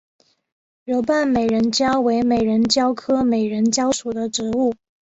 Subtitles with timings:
[0.83, 4.73] 柔瓣美人蕉为美人蕉科美人蕉属的植物。